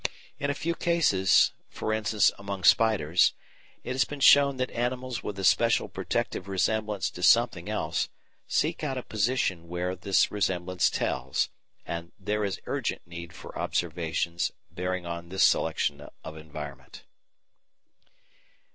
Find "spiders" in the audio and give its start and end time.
2.63-3.35